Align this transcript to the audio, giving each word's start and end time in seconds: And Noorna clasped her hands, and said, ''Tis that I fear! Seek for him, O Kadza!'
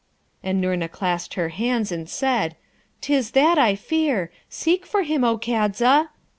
And 0.41 0.59
Noorna 0.59 0.89
clasped 0.89 1.35
her 1.35 1.49
hands, 1.49 1.91
and 1.91 2.09
said, 2.09 2.55
''Tis 3.01 3.33
that 3.33 3.59
I 3.59 3.75
fear! 3.75 4.31
Seek 4.49 4.83
for 4.83 5.03
him, 5.03 5.23
O 5.23 5.37
Kadza!' 5.37 6.09